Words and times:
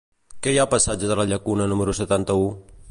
Què 0.45 0.53
hi 0.53 0.57
ha 0.61 0.63
al 0.63 0.69
passatge 0.71 1.11
de 1.11 1.19
la 1.21 1.27
Llacuna 1.33 1.67
número 1.75 1.97
setanta-u? 2.03 2.53